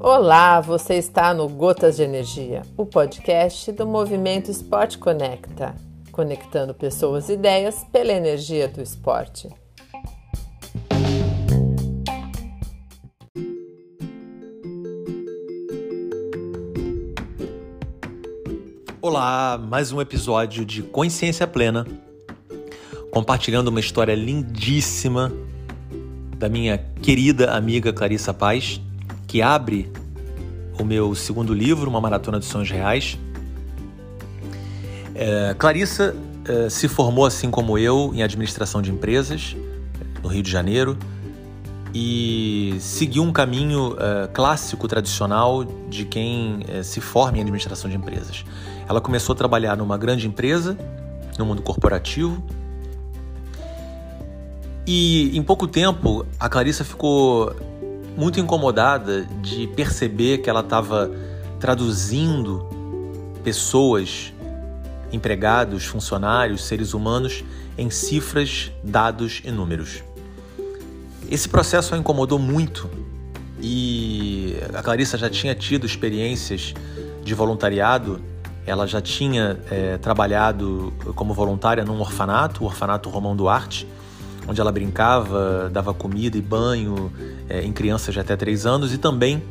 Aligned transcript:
Olá, 0.00 0.60
você 0.60 0.94
está 0.94 1.34
no 1.34 1.48
Gotas 1.48 1.96
de 1.96 2.04
Energia, 2.04 2.62
o 2.76 2.86
podcast 2.86 3.72
do 3.72 3.86
movimento 3.86 4.50
Esporte 4.50 4.98
Conecta, 4.98 5.74
conectando 6.12 6.72
pessoas 6.72 7.28
e 7.28 7.32
ideias 7.32 7.84
pela 7.90 8.12
energia 8.12 8.68
do 8.68 8.80
esporte. 8.80 9.48
Olá, 19.02 19.58
mais 19.58 19.92
um 19.92 20.00
episódio 20.00 20.64
de 20.64 20.82
Consciência 20.82 21.46
Plena, 21.46 21.84
compartilhando 23.16 23.68
uma 23.68 23.80
história 23.80 24.14
lindíssima 24.14 25.32
da 26.36 26.50
minha 26.50 26.76
querida 27.00 27.52
amiga 27.52 27.90
Clarissa 27.90 28.34
Paz 28.34 28.78
que 29.26 29.40
abre 29.40 29.90
o 30.78 30.84
meu 30.84 31.14
segundo 31.14 31.54
livro, 31.54 31.88
Uma 31.88 31.98
Maratona 31.98 32.38
de 32.38 32.44
Sonhos 32.44 32.70
Reais. 32.70 33.18
É, 35.14 35.56
Clarissa 35.58 36.14
é, 36.46 36.68
se 36.68 36.88
formou, 36.88 37.24
assim 37.24 37.50
como 37.50 37.78
eu, 37.78 38.12
em 38.14 38.22
administração 38.22 38.82
de 38.82 38.90
empresas, 38.90 39.56
no 40.22 40.28
Rio 40.28 40.42
de 40.42 40.50
Janeiro, 40.50 40.98
e 41.94 42.76
seguiu 42.80 43.22
um 43.22 43.32
caminho 43.32 43.96
é, 43.98 44.26
clássico, 44.26 44.86
tradicional, 44.86 45.64
de 45.88 46.04
quem 46.04 46.60
é, 46.68 46.82
se 46.82 47.00
forma 47.00 47.38
em 47.38 47.40
administração 47.40 47.88
de 47.88 47.96
empresas. 47.96 48.44
Ela 48.86 49.00
começou 49.00 49.32
a 49.32 49.36
trabalhar 49.36 49.74
numa 49.74 49.96
grande 49.96 50.26
empresa, 50.26 50.76
no 51.38 51.46
mundo 51.46 51.62
corporativo, 51.62 52.44
e 54.86 55.36
em 55.36 55.42
pouco 55.42 55.66
tempo 55.66 56.24
a 56.38 56.48
Clarissa 56.48 56.84
ficou 56.84 57.54
muito 58.16 58.38
incomodada 58.38 59.24
de 59.42 59.66
perceber 59.68 60.38
que 60.38 60.48
ela 60.48 60.60
estava 60.60 61.10
traduzindo 61.58 62.66
pessoas, 63.42 64.32
empregados, 65.12 65.84
funcionários, 65.84 66.64
seres 66.64 66.94
humanos 66.94 67.44
em 67.76 67.90
cifras, 67.90 68.72
dados 68.82 69.42
e 69.44 69.50
números. 69.50 70.02
Esse 71.30 71.48
processo 71.48 71.94
a 71.94 71.98
incomodou 71.98 72.38
muito 72.38 72.88
e 73.60 74.56
a 74.72 74.82
Clarissa 74.82 75.18
já 75.18 75.28
tinha 75.28 75.54
tido 75.54 75.84
experiências 75.84 76.72
de 77.24 77.34
voluntariado. 77.34 78.20
Ela 78.64 78.86
já 78.86 79.00
tinha 79.00 79.58
é, 79.70 79.98
trabalhado 79.98 80.92
como 81.14 81.34
voluntária 81.34 81.84
num 81.84 82.00
orfanato, 82.00 82.62
o 82.62 82.66
Orfanato 82.66 83.10
Romão 83.10 83.36
Duarte, 83.36 83.86
onde 84.48 84.60
ela 84.60 84.70
brincava, 84.70 85.68
dava 85.72 85.92
comida 85.92 86.36
e 86.36 86.42
banho 86.42 87.12
é, 87.48 87.62
em 87.62 87.72
crianças 87.72 88.14
de 88.14 88.20
até 88.20 88.36
3 88.36 88.66
anos, 88.66 88.94
e 88.94 88.98
também 88.98 89.42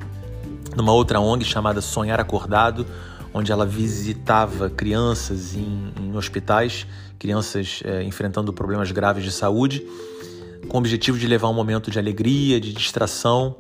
numa 0.75 0.93
outra 0.93 1.19
ONG 1.19 1.43
chamada 1.45 1.81
Sonhar 1.81 2.19
Acordado, 2.19 2.85
onde 3.33 3.51
ela 3.51 3.65
visitava 3.65 4.69
crianças 4.69 5.55
em, 5.55 5.91
em 5.99 6.15
hospitais, 6.15 6.87
crianças 7.19 7.81
é, 7.83 8.03
enfrentando 8.03 8.53
problemas 8.53 8.91
graves 8.91 9.23
de 9.23 9.31
saúde, 9.31 9.85
com 10.67 10.77
o 10.77 10.79
objetivo 10.79 11.17
de 11.17 11.27
levar 11.27 11.49
um 11.49 11.53
momento 11.53 11.91
de 11.91 11.99
alegria, 11.99 12.59
de 12.59 12.73
distração 12.73 13.57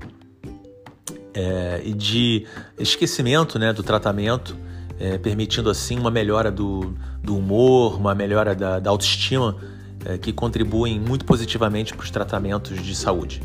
é, 1.33 1.81
e 1.83 1.93
de 1.93 2.45
esquecimento 2.79 3.59
né, 3.59 3.73
do 3.73 3.83
tratamento, 3.83 4.55
é, 4.97 5.17
permitindo 5.17 5.69
assim 5.69 5.99
uma 5.99 6.09
melhora 6.09 6.49
do, 6.49 6.95
do 7.21 7.37
humor, 7.37 7.97
uma 7.97 8.15
melhora 8.15 8.55
da, 8.55 8.79
da 8.79 8.89
autoestima 8.89 9.57
é, 10.05 10.17
que 10.17 10.31
contribuem 10.31 10.99
muito 10.99 11.25
positivamente 11.25 11.93
para 11.93 12.03
os 12.03 12.11
tratamentos 12.11 12.81
de 12.81 12.95
saúde. 12.95 13.41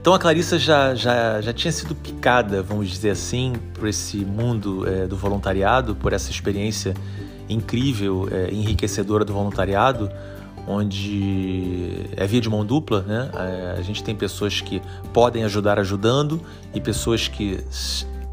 Então 0.00 0.12
a 0.12 0.18
Clarissa 0.18 0.58
já, 0.58 0.94
já, 0.96 1.40
já 1.40 1.52
tinha 1.52 1.70
sido 1.70 1.94
picada, 1.94 2.60
vamos 2.60 2.88
dizer 2.88 3.10
assim, 3.10 3.52
por 3.74 3.88
esse 3.88 4.16
mundo 4.16 4.84
é, 4.88 5.06
do 5.06 5.16
voluntariado, 5.16 5.94
por 5.94 6.12
essa 6.12 6.30
experiência 6.30 6.92
incrível, 7.48 8.28
é, 8.30 8.52
enriquecedora 8.52 9.24
do 9.24 9.32
voluntariado, 9.32 10.10
onde 10.66 12.06
é 12.16 12.26
via 12.26 12.40
de 12.40 12.48
mão 12.48 12.64
dupla, 12.64 13.02
né? 13.02 13.30
É, 13.34 13.76
a 13.78 13.82
gente 13.82 14.02
tem 14.02 14.14
pessoas 14.14 14.60
que 14.60 14.82
podem 15.12 15.44
ajudar 15.44 15.78
ajudando 15.78 16.40
e 16.74 16.80
pessoas 16.80 17.28
que 17.28 17.60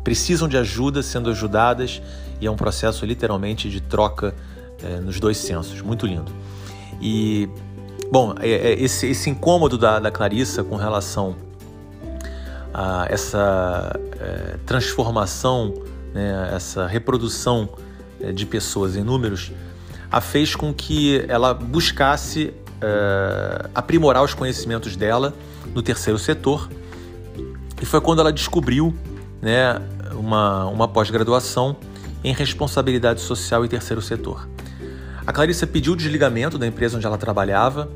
precisam 0.04 0.48
de 0.48 0.58
ajuda 0.58 1.04
sendo 1.04 1.30
ajudadas 1.30 2.02
e 2.42 2.48
é 2.48 2.52
um 2.52 2.56
processo 2.56 3.06
literalmente 3.06 3.70
de 3.70 3.80
troca 3.80 4.34
é, 4.84 5.00
nos 5.00 5.20
dois 5.20 5.38
sensos, 5.38 5.82
muito 5.82 6.08
lindo. 6.08 6.32
E, 7.02 7.50
bom, 8.12 8.36
é, 8.40 8.50
é, 8.50 8.82
esse, 8.82 9.08
esse 9.08 9.30
incômodo 9.30 9.78
da, 9.78 10.00
da 10.00 10.12
Clarissa 10.12 10.64
com 10.64 10.76
relação 10.76 11.36
a 12.74 13.08
essa 13.10 14.00
é, 14.20 14.58
transformação, 14.66 15.74
né, 16.14 16.52
essa 16.54 16.86
reprodução 16.86 17.70
é, 18.22 18.32
de 18.32 18.46
pessoas 18.46 18.96
em 18.96 19.04
números, 19.04 19.52
a 20.12 20.22
fez 20.22 20.56
com 20.56 20.74
que 20.74 21.24
ela 21.28 21.54
buscasse 21.54 22.54
é, 22.82 23.70
aprimorar 23.74 24.24
os 24.24 24.34
conhecimentos 24.34 24.96
dela 24.96 25.34
no 25.74 25.82
terceiro 25.82 26.18
setor. 26.18 26.70
E 27.82 27.86
foi 27.86 28.02
quando 28.02 28.20
ela 28.20 28.34
descobriu 28.34 28.94
né, 29.42 29.82
uma, 30.14 30.66
uma 30.66 30.88
pós-graduação 30.88 31.76
em 32.24 32.34
responsabilidade 32.34 33.22
social 33.22 33.64
e 33.64 33.68
terceiro 33.70 34.02
setor. 34.02 34.48
A 35.30 35.32
Clarissa 35.32 35.68
pediu 35.68 35.94
o 35.94 35.96
desligamento 35.96 36.58
da 36.58 36.66
empresa 36.66 36.98
onde 36.98 37.06
ela 37.06 37.16
trabalhava 37.16 37.88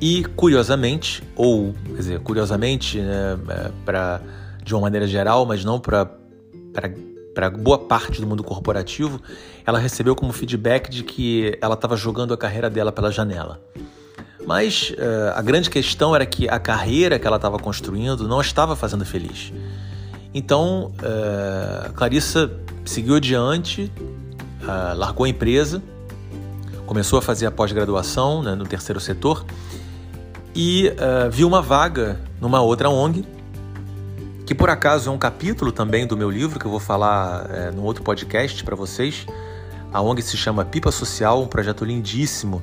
e, 0.00 0.24
curiosamente, 0.34 1.22
ou, 1.36 1.72
quer 1.86 1.96
dizer, 1.96 2.18
curiosamente, 2.18 2.98
né, 2.98 3.38
é, 3.48 3.70
pra, 3.84 4.20
de 4.64 4.74
uma 4.74 4.80
maneira 4.80 5.06
geral, 5.06 5.46
mas 5.46 5.64
não 5.64 5.78
para 5.78 6.10
boa 7.60 7.78
parte 7.78 8.20
do 8.20 8.26
mundo 8.26 8.42
corporativo, 8.42 9.22
ela 9.64 9.78
recebeu 9.78 10.16
como 10.16 10.32
feedback 10.32 10.90
de 10.90 11.04
que 11.04 11.56
ela 11.60 11.74
estava 11.74 11.94
jogando 11.96 12.34
a 12.34 12.36
carreira 12.36 12.68
dela 12.68 12.90
pela 12.90 13.12
janela. 13.12 13.60
Mas 14.44 14.90
uh, 14.98 15.36
a 15.36 15.40
grande 15.40 15.70
questão 15.70 16.16
era 16.16 16.26
que 16.26 16.48
a 16.48 16.58
carreira 16.58 17.16
que 17.16 17.28
ela 17.28 17.36
estava 17.36 17.60
construindo 17.60 18.26
não 18.26 18.40
estava 18.40 18.74
fazendo 18.74 19.04
feliz. 19.04 19.52
Então, 20.34 20.92
uh, 20.98 21.92
Clarissa 21.92 22.50
seguiu 22.84 23.14
adiante, 23.14 23.92
uh, 24.64 24.98
largou 24.98 25.24
a 25.24 25.28
empresa 25.28 25.80
começou 26.88 27.18
a 27.18 27.22
fazer 27.22 27.44
a 27.44 27.50
pós-graduação 27.50 28.42
né, 28.42 28.54
no 28.54 28.66
terceiro 28.66 28.98
setor 28.98 29.44
e 30.54 30.88
uh, 30.88 31.30
viu 31.30 31.46
uma 31.46 31.60
vaga 31.60 32.18
numa 32.40 32.62
outra 32.62 32.88
ONG, 32.88 33.26
que 34.46 34.54
por 34.54 34.70
acaso 34.70 35.10
é 35.10 35.12
um 35.12 35.18
capítulo 35.18 35.70
também 35.70 36.06
do 36.06 36.16
meu 36.16 36.30
livro, 36.30 36.58
que 36.58 36.64
eu 36.64 36.70
vou 36.70 36.80
falar 36.80 37.46
é, 37.50 37.70
num 37.70 37.82
outro 37.82 38.02
podcast 38.02 38.64
para 38.64 38.74
vocês. 38.74 39.26
A 39.92 40.00
ONG 40.00 40.22
se 40.22 40.38
chama 40.38 40.64
Pipa 40.64 40.90
Social, 40.90 41.42
um 41.42 41.46
projeto 41.46 41.84
lindíssimo 41.84 42.62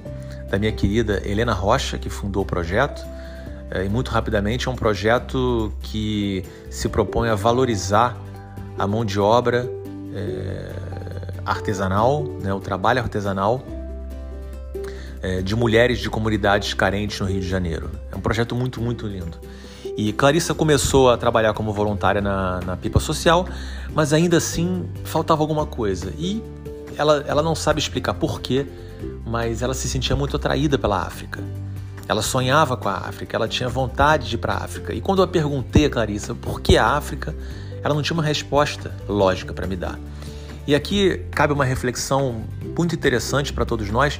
da 0.49 0.57
minha 0.57 0.71
querida 0.71 1.21
Helena 1.23 1.53
Rocha, 1.53 1.99
que 1.99 2.09
fundou 2.09 2.41
o 2.41 2.45
projeto. 2.45 3.05
É, 3.69 3.85
e 3.85 3.89
muito 3.89 4.09
rapidamente 4.09 4.67
é 4.67 4.71
um 4.71 4.75
projeto 4.75 5.71
que 5.83 6.43
se 6.71 6.89
propõe 6.89 7.29
a 7.29 7.35
valorizar 7.35 8.17
a 8.75 8.87
mão 8.87 9.05
de 9.05 9.19
obra 9.19 9.69
é, 10.15 10.71
artesanal, 11.45 12.23
né, 12.41 12.51
o 12.51 12.59
trabalho 12.59 12.99
artesanal 12.99 13.61
é, 15.25 15.41
de 15.41 15.55
mulheres 15.55 15.99
de 15.99 16.07
comunidades 16.07 16.75
carentes 16.75 17.19
no 17.19 17.25
Rio 17.25 17.41
de 17.41 17.47
Janeiro. 17.47 17.89
É 18.11 18.15
um 18.15 18.21
projeto 18.21 18.53
muito, 18.53 18.79
muito 18.79 19.07
lindo. 19.07 19.39
E 19.97 20.13
Clarissa 20.13 20.53
começou 20.53 21.09
a 21.09 21.17
trabalhar 21.17 21.53
como 21.53 21.73
voluntária 21.73 22.21
na, 22.21 22.59
na 22.61 22.77
Pipa 22.77 22.99
Social, 22.99 23.47
mas 23.91 24.13
ainda 24.13 24.37
assim 24.37 24.87
faltava 25.03 25.41
alguma 25.41 25.65
coisa. 25.65 26.13
E 26.15 26.43
ela, 26.95 27.23
ela 27.27 27.41
não 27.41 27.55
sabe 27.55 27.79
explicar 27.79 28.13
porquê, 28.13 28.67
mas 29.25 29.63
ela 29.63 29.73
se 29.73 29.89
sentia 29.89 30.15
muito 30.15 30.35
atraída 30.35 30.77
pela 30.77 31.01
África. 31.01 31.41
Ela 32.07 32.21
sonhava 32.21 32.77
com 32.77 32.87
a 32.87 32.93
África, 32.93 33.35
ela 33.35 33.47
tinha 33.47 33.67
vontade 33.67 34.29
de 34.29 34.35
ir 34.35 34.37
para 34.37 34.53
a 34.53 34.63
África. 34.63 34.93
E 34.93 35.01
quando 35.01 35.23
eu 35.23 35.27
perguntei 35.27 35.85
a 35.85 35.89
Clarissa 35.89 36.35
por 36.35 36.61
que 36.61 36.77
a 36.77 36.85
África, 36.85 37.35
ela 37.83 37.95
não 37.95 38.03
tinha 38.03 38.13
uma 38.13 38.23
resposta 38.23 38.91
lógica 39.07 39.53
para 39.53 39.65
me 39.65 39.75
dar. 39.75 39.97
E 40.67 40.75
aqui 40.75 41.25
cabe 41.31 41.51
uma 41.51 41.65
reflexão 41.65 42.43
muito 42.77 42.93
interessante 42.93 43.53
para 43.53 43.65
todos 43.65 43.89
nós, 43.89 44.19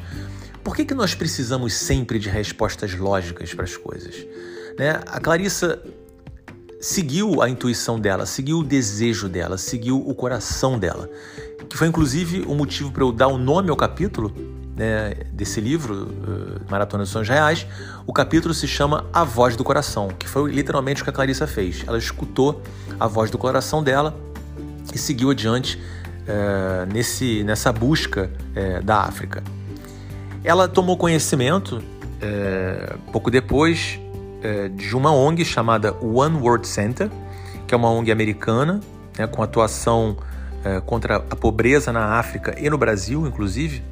por 0.66 0.76
que, 0.76 0.84
que 0.84 0.96
nós 0.96 1.14
precisamos 1.14 1.76
sempre 1.76 2.18
de 2.18 2.28
respostas 2.28 2.96
lógicas 2.96 3.54
para 3.54 3.66
as 3.66 3.78
coisas? 3.78 4.26
Né? 4.80 5.00
A 5.06 5.20
Clarissa 5.20 5.80
seguiu 6.82 7.40
a 7.40 7.48
intuição 7.48 8.00
dela, 8.00 8.26
seguiu 8.26 8.58
o 8.58 8.64
desejo 8.64 9.30
dela, 9.30 9.60
seguiu 9.60 9.96
o 9.96 10.16
coração 10.16 10.80
dela, 10.80 11.08
que 11.70 11.78
foi 11.78 11.88
inclusive 11.88 12.42
o 12.48 12.56
motivo 12.56 12.92
para 12.92 13.04
eu 13.04 13.12
dar 13.12 13.28
o 13.28 13.36
um 13.36 13.38
nome 13.38 13.70
ao 13.70 13.76
capítulo 13.76 14.34
né, 14.76 15.14
desse 15.32 15.62
livro, 15.62 16.08
uh, 16.08 16.62
Maratona 16.68 17.04
dos 17.04 17.12
Sonhos 17.12 17.30
Reais. 17.30 17.68
O 18.08 18.12
capítulo 18.12 18.52
se 18.52 18.68
chama 18.68 19.06
A 19.14 19.24
Voz 19.24 19.56
do 19.56 19.64
Coração, 19.64 20.10
que 20.18 20.28
foi 20.28 20.52
literalmente 20.52 21.02
o 21.02 21.04
que 21.04 21.12
a 21.12 21.14
Clarissa 21.14 21.46
fez. 21.46 21.84
Ela 21.86 22.00
escutou 22.00 22.64
a 23.00 23.06
voz 23.06 23.30
do 23.30 23.38
coração 23.38 23.84
dela 23.84 24.18
e 24.92 24.98
seguiu 24.98 25.30
adiante 25.30 25.80
uh, 26.24 26.92
nesse, 26.92 27.44
nessa 27.44 27.72
busca 27.72 28.32
uh, 28.56 28.84
da 28.84 29.02
África. 29.02 29.44
Ela 30.46 30.68
tomou 30.68 30.96
conhecimento 30.96 31.82
é, 32.22 32.96
pouco 33.12 33.32
depois, 33.32 34.00
é, 34.44 34.70
de 34.70 34.96
uma 34.96 35.12
ONG 35.12 35.44
chamada 35.44 35.92
One 35.94 36.38
World 36.38 36.68
Center, 36.68 37.10
que 37.68 37.74
é 37.74 37.78
uma 37.78 37.90
ONG 37.90 38.12
americana, 38.12 38.80
né, 39.18 39.26
com 39.26 39.42
atuação 39.42 40.16
é, 40.64 40.80
contra 40.80 41.16
a 41.16 41.36
pobreza 41.36 41.92
na 41.92 42.20
África 42.20 42.56
e 42.60 42.70
no 42.70 42.78
Brasil, 42.78 43.26
inclusive. 43.26 43.84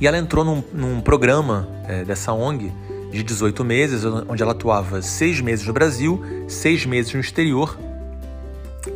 E 0.00 0.08
ela 0.08 0.18
entrou 0.18 0.44
num, 0.44 0.62
num 0.72 1.00
programa 1.00 1.68
é, 1.86 2.04
dessa 2.04 2.32
ONG 2.32 2.72
de 3.12 3.22
18 3.22 3.64
meses, 3.64 4.04
onde 4.04 4.42
ela 4.42 4.52
atuava 4.52 5.00
seis 5.02 5.40
meses 5.40 5.64
no 5.64 5.72
Brasil, 5.72 6.20
seis 6.48 6.84
meses 6.84 7.14
no 7.14 7.20
exterior 7.20 7.78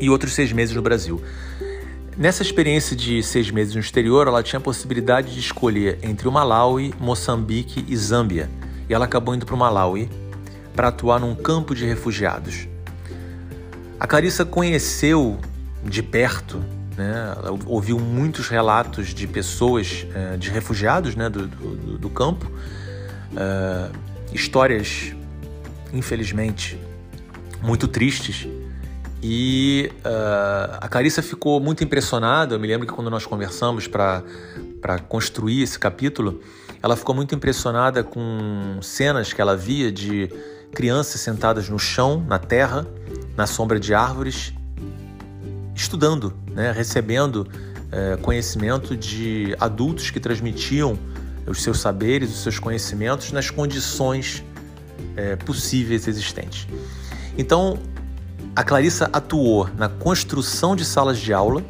e 0.00 0.11
outros 0.11 0.35
seis 0.35 0.53
meses 0.53 0.75
no 0.75 0.83
Brasil. 0.83 1.23
Nessa 2.17 2.43
experiência 2.43 2.94
de 2.94 3.23
seis 3.23 3.50
meses 3.50 3.75
no 3.75 3.81
exterior, 3.81 4.26
ela 4.26 4.43
tinha 4.43 4.59
a 4.59 4.62
possibilidade 4.62 5.32
de 5.32 5.41
escolher 5.41 5.99
entre 6.03 6.29
o 6.29 6.32
Malawi, 6.32 6.94
Moçambique 7.00 7.85
e 7.88 7.97
Zâmbia. 7.97 8.50
E 8.88 8.93
ela 8.93 9.06
acabou 9.06 9.35
indo 9.35 9.47
para 9.47 9.55
o 9.55 9.59
Malawi 9.59 10.11
para 10.76 10.88
atuar 10.88 11.19
num 11.19 11.35
campo 11.35 11.75
de 11.75 11.87
refugiados. 11.87 12.69
A 13.99 14.06
Clarissa 14.06 14.44
conheceu 14.44 15.38
de 15.85 16.03
perto, 16.03 16.62
né, 16.97 17.35
ouviu 17.67 17.99
muitos 17.99 18.49
relatos 18.49 19.15
de 19.15 19.26
pessoas, 19.26 20.06
eh, 20.15 20.37
de 20.37 20.50
refugiados 20.50 21.17
né, 21.17 21.31
do, 21.31 21.47
do, 21.47 21.99
do 21.99 22.11
campo, 22.11 22.50
uh, 23.32 23.93
histórias, 24.32 25.15
infelizmente, 25.93 26.79
muito 27.62 27.88
tristes. 27.88 28.47
E 29.23 29.93
uh, 29.99 30.79
a 30.81 30.89
Clarissa 30.89 31.23
ficou 31.23 31.61
muito 31.61 31.85
impressionada. 31.85 32.57
Eu 32.57 32.61
me 32.61 32.67
lembro 32.67 32.87
que 32.87 32.93
quando 32.93 33.09
nós 33.09 33.25
conversamos 33.25 33.87
para 33.87 34.25
construir 35.09 35.63
esse 35.63 35.79
capítulo, 35.79 36.41
ela 36.83 36.97
ficou 36.97 37.15
muito 37.15 37.33
impressionada 37.33 38.03
com 38.03 38.79
cenas 38.83 39.33
que 39.33 39.41
ela 39.41 39.57
via 39.57 39.93
de 39.93 40.29
crianças 40.75 41.21
sentadas 41.21 41.69
no 41.69 41.79
chão, 41.79 42.25
na 42.27 42.39
terra, 42.39 42.85
na 43.37 43.47
sombra 43.47 43.79
de 43.79 43.95
árvores, 43.95 44.53
estudando, 45.73 46.35
né, 46.51 46.73
recebendo 46.73 47.47
uh, 47.47 48.21
conhecimento 48.23 48.97
de 48.97 49.55
adultos 49.61 50.11
que 50.11 50.19
transmitiam 50.19 50.99
os 51.47 51.63
seus 51.63 51.79
saberes, 51.79 52.31
os 52.31 52.43
seus 52.43 52.59
conhecimentos 52.59 53.31
nas 53.31 53.51
condições 53.51 54.45
é, 55.17 55.37
possíveis 55.37 56.07
existentes. 56.07 56.69
Então, 57.37 57.79
a 58.55 58.63
Clarissa 58.63 59.09
atuou 59.13 59.69
na 59.77 59.89
construção 59.89 60.77
de 60.77 60.85
salas 60.85 61.19
de 61.19 61.33
aula 61.33 61.63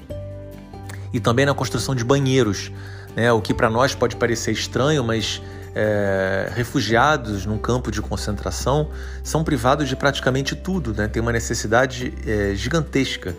e 1.13 1.21
também 1.21 1.47
na 1.47 1.55
construção 1.55 1.95
de 1.95 2.05
banheiros, 2.05 2.73
né? 3.15 3.33
o 3.33 3.41
que 3.41 3.55
para 3.55 3.71
nós 3.71 3.95
pode 3.95 4.17
parecer 4.17 4.53
estranho, 4.53 5.05
mas 5.05 5.43
é, 5.75 6.51
refugiados 6.55 7.47
num 7.47 7.59
campo 7.59 7.91
de 7.91 8.03
concentração 8.03 8.91
são 9.23 9.45
privados 9.45 9.89
de 9.89 9.95
praticamente 9.95 10.55
tudo, 10.57 10.93
né? 10.95 11.07
tem 11.07 11.23
uma 11.23 11.33
necessidade 11.33 12.13
é, 12.27 12.55
gigantesca. 12.55 13.37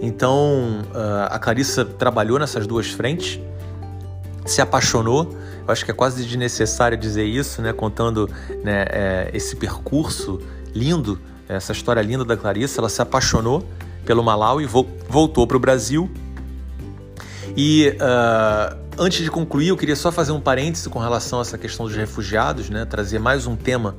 Então, 0.00 0.86
a 1.28 1.40
Clarissa 1.40 1.84
trabalhou 1.84 2.38
nessas 2.38 2.68
duas 2.68 2.88
frentes, 2.88 3.40
se 4.46 4.62
apaixonou 4.62 5.36
eu 5.68 5.72
acho 5.72 5.84
que 5.84 5.90
é 5.90 5.94
quase 5.94 6.24
desnecessário 6.24 6.96
dizer 6.96 7.26
isso, 7.26 7.60
né? 7.60 7.74
Contando 7.74 8.26
né, 8.64 8.86
é, 8.88 9.30
esse 9.34 9.54
percurso 9.54 10.40
lindo, 10.74 11.20
essa 11.48 11.72
história 11.72 12.00
linda 12.02 12.24
da 12.24 12.36
Clarissa. 12.36 12.80
Ela 12.80 12.88
se 12.88 13.00
apaixonou 13.00 13.66
pelo 14.04 14.22
Malau 14.22 14.60
e 14.60 14.66
vo 14.66 14.86
voltou 15.08 15.46
para 15.46 15.56
o 15.56 15.60
Brasil. 15.60 16.10
E 17.56 17.96
uh, 17.96 18.76
antes 18.98 19.22
de 19.24 19.30
concluir, 19.30 19.68
eu 19.68 19.76
queria 19.76 19.96
só 19.96 20.12
fazer 20.12 20.32
um 20.32 20.40
parêntese 20.40 20.88
com 20.88 20.98
relação 20.98 21.38
a 21.38 21.42
essa 21.42 21.56
questão 21.56 21.86
dos 21.86 21.96
refugiados, 21.96 22.68
né? 22.68 22.84
Trazer 22.84 23.18
mais 23.18 23.46
um 23.46 23.56
tema 23.56 23.96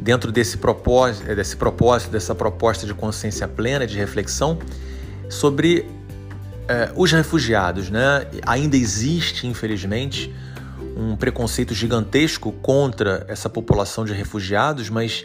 dentro 0.00 0.32
desse 0.32 0.56
propósito, 0.56 1.34
desse 1.34 1.56
propósito, 1.56 2.10
dessa 2.10 2.34
proposta 2.34 2.86
de 2.86 2.94
consciência 2.94 3.46
plena, 3.46 3.86
de 3.86 3.96
reflexão, 3.96 4.58
sobre 5.28 5.86
é, 6.66 6.90
os 6.96 7.12
refugiados, 7.12 7.90
né? 7.90 8.26
Ainda 8.46 8.76
existe, 8.76 9.46
infelizmente, 9.46 10.34
um 10.96 11.16
preconceito 11.16 11.74
gigantesco 11.74 12.52
contra 12.52 13.24
essa 13.28 13.48
população 13.48 14.04
de 14.04 14.12
refugiados, 14.12 14.88
mas 14.88 15.24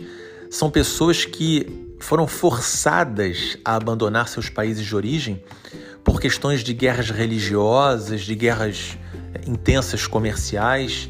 são 0.56 0.72
pessoas 0.72 1.26
que 1.26 1.96
foram 2.00 2.26
forçadas 2.26 3.58
a 3.66 3.76
abandonar 3.76 4.30
seus 4.30 4.48
países 4.48 4.86
de 4.86 4.96
origem 4.96 5.44
por 6.02 6.22
questões 6.22 6.64
de 6.64 6.74
guerras 6.74 7.10
religiosas, 7.10 8.22
de 8.22 8.34
guerras 8.36 8.98
é, 9.34 9.50
intensas 9.50 10.08
comerciais, 10.08 11.10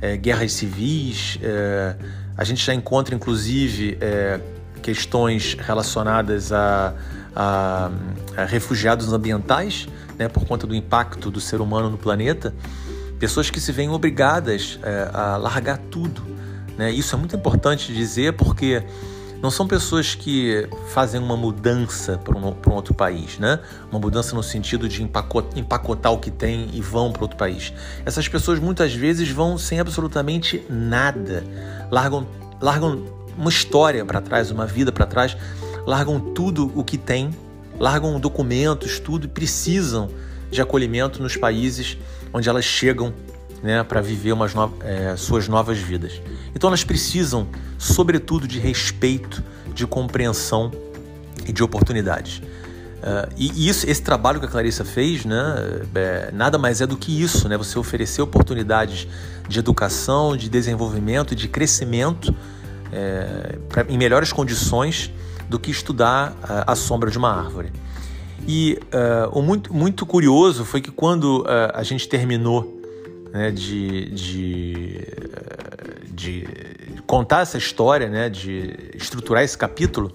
é, 0.00 0.16
guerras 0.16 0.52
civis. 0.52 1.38
É, 1.42 1.94
a 2.38 2.42
gente 2.42 2.64
já 2.64 2.72
encontra, 2.72 3.14
inclusive, 3.14 3.98
é, 4.00 4.40
questões 4.82 5.54
relacionadas 5.60 6.50
a 6.50 6.94
a, 7.38 7.90
a 8.34 8.44
refugiados 8.46 9.12
ambientais, 9.12 9.86
né, 10.18 10.26
por 10.26 10.46
conta 10.46 10.66
do 10.66 10.74
impacto 10.74 11.30
do 11.30 11.38
ser 11.38 11.60
humano 11.60 11.90
no 11.90 11.98
planeta, 11.98 12.54
pessoas 13.18 13.50
que 13.50 13.60
se 13.60 13.72
veem 13.72 13.90
obrigadas 13.90 14.80
a 15.12 15.36
largar 15.36 15.76
tudo. 15.90 16.22
Né? 16.76 16.90
Isso 16.90 17.14
é 17.14 17.18
muito 17.18 17.36
importante 17.36 17.92
dizer 17.92 18.34
porque 18.34 18.82
não 19.42 19.50
são 19.50 19.66
pessoas 19.66 20.14
que 20.14 20.66
fazem 20.88 21.20
uma 21.20 21.36
mudança 21.36 22.18
para 22.18 22.36
um, 22.36 22.48
um, 22.48 22.72
outro 22.72 22.94
país, 22.94 23.38
né? 23.38 23.60
Uma 23.90 24.00
mudança 24.00 24.34
no 24.34 24.42
sentido 24.42 24.88
de 24.88 25.02
empacotar, 25.02 25.58
empacotar 25.58 26.12
o 26.12 26.18
que 26.18 26.30
tem 26.30 26.70
e 26.72 26.80
vão 26.80 27.12
para 27.12 27.22
outro 27.22 27.36
país. 27.36 27.72
Essas 28.04 28.26
pessoas 28.28 28.58
muitas 28.58 28.94
vezes 28.94 29.28
vão 29.28 29.58
sem 29.58 29.78
absolutamente 29.78 30.64
nada, 30.70 31.44
largam, 31.90 32.26
largam 32.60 33.04
uma 33.36 33.50
história 33.50 34.04
para 34.04 34.20
trás, 34.20 34.50
uma 34.50 34.66
vida 34.66 34.90
para 34.90 35.04
trás, 35.04 35.36
largam 35.86 36.18
tudo 36.18 36.72
o 36.74 36.82
que 36.82 36.96
têm, 36.96 37.30
largam 37.78 38.18
documentos, 38.18 38.98
tudo 38.98 39.26
e 39.26 39.28
precisam 39.28 40.08
de 40.50 40.62
acolhimento 40.62 41.22
nos 41.22 41.36
países 41.36 41.98
onde 42.32 42.48
elas 42.48 42.64
chegam 42.64 43.12
né, 43.66 43.82
para 43.82 44.00
viver 44.00 44.32
umas 44.32 44.54
no... 44.54 44.72
é, 44.80 45.16
suas 45.16 45.48
novas 45.48 45.78
vidas. 45.78 46.22
Então 46.54 46.68
elas 46.68 46.84
precisam, 46.84 47.48
sobretudo, 47.76 48.46
de 48.46 48.60
respeito, 48.60 49.42
de 49.74 49.86
compreensão 49.86 50.70
e 51.46 51.52
de 51.52 51.62
oportunidades. 51.62 52.38
Uh, 52.38 53.28
e 53.36 53.68
isso, 53.68 53.88
esse 53.88 54.02
trabalho 54.02 54.40
que 54.40 54.46
a 54.46 54.48
Clarissa 54.48 54.84
fez, 54.84 55.24
né, 55.24 55.84
é, 55.94 56.30
nada 56.32 56.56
mais 56.56 56.80
é 56.80 56.86
do 56.86 56.96
que 56.96 57.22
isso, 57.22 57.48
né, 57.48 57.56
você 57.56 57.78
oferecer 57.78 58.22
oportunidades 58.22 59.06
de 59.48 59.58
educação, 59.58 60.36
de 60.36 60.48
desenvolvimento, 60.48 61.34
de 61.34 61.46
crescimento 61.46 62.34
é, 62.90 63.58
pra, 63.68 63.84
em 63.88 63.98
melhores 63.98 64.32
condições 64.32 65.12
do 65.48 65.58
que 65.58 65.70
estudar 65.70 66.36
a 66.66 66.74
sombra 66.74 67.10
de 67.10 67.18
uma 67.18 67.30
árvore. 67.30 67.70
E 68.48 68.78
uh, 68.84 69.38
o 69.38 69.42
muito, 69.42 69.74
muito 69.74 70.06
curioso 70.06 70.64
foi 70.64 70.80
que 70.80 70.90
quando 70.90 71.42
uh, 71.42 71.46
a 71.74 71.82
gente 71.82 72.08
terminou 72.08 72.75
né, 73.32 73.50
de, 73.50 74.10
de, 74.10 75.00
de, 76.10 76.48
contar 77.06 77.42
essa 77.42 77.58
história, 77.58 78.08
né, 78.08 78.28
de 78.28 78.90
estruturar 78.94 79.42
esse 79.42 79.56
capítulo, 79.56 80.12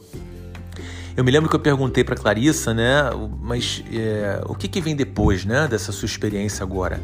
eu 1.16 1.24
me 1.24 1.32
lembro 1.32 1.50
que 1.50 1.56
eu 1.56 1.60
perguntei 1.60 2.04
para 2.04 2.16
Clarissa, 2.16 2.74
né, 2.74 3.04
mas 3.42 3.84
é, 3.92 4.42
o 4.46 4.56
que, 4.56 4.68
que 4.68 4.82
vem 4.82 4.96
depois, 4.96 5.46
né, 5.46 5.68
dessa 5.68 5.92
sua 5.92 6.06
experiência 6.06 6.64
agora? 6.64 7.02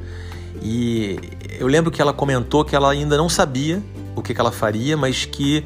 E 0.62 1.20
eu 1.60 1.68
lembro 1.68 1.92
que 1.92 2.02
ela 2.02 2.14
comentou 2.14 2.66
que 2.66 2.76
ela 2.76 2.92
ainda 2.92 3.18
não 3.18 3.30
sabia 3.30 3.82
o 4.16 4.22
que, 4.22 4.34
que 4.34 4.42
ela 4.42 4.52
faria, 4.52 4.98
mas 4.98 5.26
que 5.26 5.64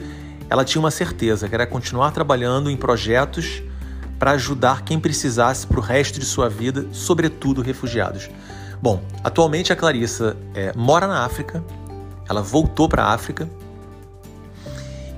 ela 0.50 0.66
tinha 0.66 0.82
uma 0.82 0.92
certeza, 0.92 1.48
que 1.48 1.56
era 1.56 1.66
continuar 1.66 2.12
trabalhando 2.12 2.70
em 2.70 2.76
projetos 2.76 3.64
para 4.20 4.32
ajudar 4.32 4.84
quem 4.84 5.00
precisasse 5.00 5.66
para 5.66 5.80
o 5.80 5.82
resto 5.82 6.20
de 6.20 6.26
sua 6.26 6.50
vida, 6.50 6.86
sobretudo 6.92 7.62
refugiados. 7.62 8.30
Bom, 8.82 9.00
atualmente 9.24 9.72
a 9.72 9.76
Clarissa 9.76 10.36
é, 10.56 10.74
mora 10.76 11.06
na 11.06 11.24
África, 11.24 11.64
ela 12.28 12.42
voltou 12.42 12.90
para 12.90 13.04
a 13.04 13.14
África 13.14 13.48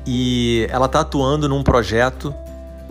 e 0.05 0.67
ela 0.69 0.87
está 0.87 0.99
atuando 0.99 1.47
num 1.47 1.63
projeto 1.63 2.35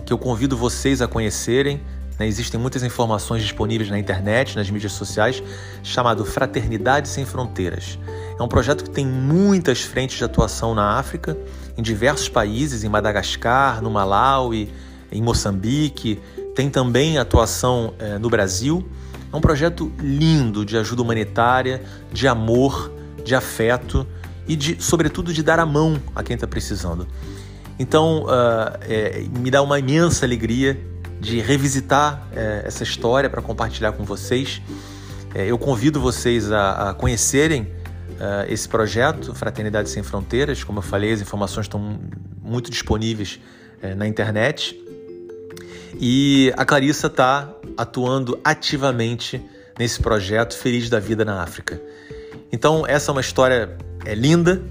que 0.03 0.11
eu 0.11 0.17
convido 0.17 0.57
vocês 0.57 0.99
a 0.99 1.07
conhecerem. 1.07 1.79
Né? 2.17 2.25
Existem 2.25 2.59
muitas 2.59 2.81
informações 2.81 3.43
disponíveis 3.43 3.91
na 3.91 3.99
internet, 3.99 4.55
nas 4.55 4.67
mídias 4.69 4.93
sociais, 4.93 5.43
chamado 5.83 6.25
Fraternidade 6.25 7.07
Sem 7.07 7.23
Fronteiras. 7.23 7.99
É 8.39 8.41
um 8.41 8.47
projeto 8.47 8.83
que 8.83 8.89
tem 8.89 9.05
muitas 9.05 9.81
frentes 9.81 10.17
de 10.17 10.23
atuação 10.23 10.73
na 10.73 10.97
África 10.97 11.37
em 11.77 11.83
diversos 11.83 12.29
países, 12.29 12.83
em 12.83 12.89
Madagascar, 12.89 13.79
no 13.79 13.91
Malawi, 13.91 14.73
em 15.11 15.21
Moçambique, 15.21 16.19
tem 16.55 16.67
também 16.67 17.19
atuação 17.19 17.93
é, 17.99 18.17
no 18.17 18.29
Brasil. 18.29 18.83
É 19.33 19.35
um 19.35 19.41
projeto 19.41 19.91
lindo 19.99 20.63
de 20.63 20.77
ajuda 20.77 21.01
humanitária, 21.01 21.81
de 22.11 22.27
amor, 22.27 22.93
de 23.25 23.33
afeto 23.33 24.05
e, 24.47 24.55
de, 24.55 24.81
sobretudo, 24.81 25.33
de 25.33 25.41
dar 25.41 25.59
a 25.59 25.65
mão 25.65 25.99
a 26.15 26.21
quem 26.21 26.35
está 26.35 26.47
precisando. 26.47 27.07
Então, 27.79 28.25
uh, 28.25 28.77
é, 28.81 29.25
me 29.39 29.49
dá 29.49 29.63
uma 29.63 29.79
imensa 29.79 30.23
alegria 30.23 30.79
de 31.19 31.39
revisitar 31.39 32.27
é, 32.35 32.63
essa 32.65 32.83
história 32.83 33.29
para 33.29 33.41
compartilhar 33.41 33.93
com 33.93 34.03
vocês. 34.03 34.61
É, 35.33 35.47
eu 35.47 35.57
convido 35.57 35.99
vocês 35.99 36.51
a, 36.51 36.89
a 36.89 36.93
conhecerem 36.93 37.63
uh, 37.63 38.45
esse 38.47 38.67
projeto, 38.69 39.33
Fraternidade 39.33 39.89
Sem 39.89 40.03
Fronteiras. 40.03 40.63
Como 40.63 40.79
eu 40.79 40.83
falei, 40.83 41.11
as 41.11 41.21
informações 41.21 41.63
estão 41.63 41.99
muito 42.41 42.69
disponíveis 42.69 43.39
uh, 43.81 43.95
na 43.95 44.05
internet. 44.05 44.79
E 45.99 46.53
a 46.57 46.65
Clarissa 46.65 47.07
está 47.07 47.49
atuando 47.77 48.39
ativamente 48.43 49.41
nesse 49.77 49.99
projeto 49.99 50.55
Feliz 50.55 50.89
da 50.89 50.99
Vida 50.99 51.25
na 51.25 51.41
África. 51.41 51.81
Então, 52.51 52.85
essa 52.85 53.09
é 53.09 53.11
uma 53.11 53.21
história 53.21 53.77
é, 54.05 54.13
linda, 54.13 54.61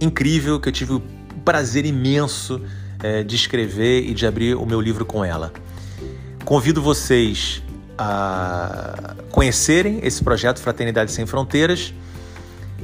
incrível, 0.00 0.60
que 0.60 0.68
eu 0.68 0.72
tive 0.72 0.92
o 0.94 1.02
prazer 1.44 1.84
imenso 1.84 2.60
é, 3.02 3.22
de 3.22 3.36
escrever 3.36 4.08
e 4.08 4.14
de 4.14 4.26
abrir 4.26 4.54
o 4.54 4.64
meu 4.64 4.80
livro 4.80 5.04
com 5.04 5.24
ela. 5.24 5.52
Convido 6.44 6.80
vocês 6.80 7.62
a 7.98 9.16
conhecerem 9.30 10.00
esse 10.02 10.22
projeto 10.22 10.60
Fraternidade 10.60 11.10
Sem 11.10 11.26
Fronteiras. 11.26 11.92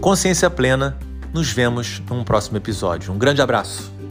Consciência 0.01 0.51
Plena, 0.51 0.99
nos 1.33 1.51
vemos 1.51 2.03
num 2.11 2.25
próximo 2.25 2.57
episódio. 2.57 3.13
Um 3.13 3.19
grande 3.19 3.41
abraço. 3.41 4.02